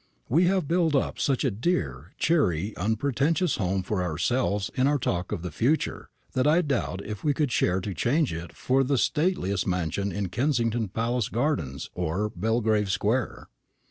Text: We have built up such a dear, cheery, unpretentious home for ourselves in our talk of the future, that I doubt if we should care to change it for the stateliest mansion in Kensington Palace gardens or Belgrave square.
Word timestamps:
We 0.27 0.45
have 0.45 0.67
built 0.67 0.95
up 0.95 1.19
such 1.19 1.43
a 1.45 1.51
dear, 1.51 2.13
cheery, 2.17 2.75
unpretentious 2.75 3.57
home 3.57 3.83
for 3.83 4.01
ourselves 4.01 4.71
in 4.73 4.87
our 4.87 4.97
talk 4.97 5.31
of 5.31 5.43
the 5.43 5.51
future, 5.51 6.09
that 6.33 6.47
I 6.47 6.63
doubt 6.63 7.05
if 7.05 7.23
we 7.23 7.35
should 7.37 7.51
care 7.51 7.79
to 7.81 7.93
change 7.93 8.33
it 8.33 8.51
for 8.51 8.83
the 8.83 8.97
stateliest 8.97 9.67
mansion 9.67 10.11
in 10.11 10.29
Kensington 10.29 10.87
Palace 10.87 11.29
gardens 11.29 11.91
or 11.93 12.31
Belgrave 12.35 12.89
square. 12.89 13.47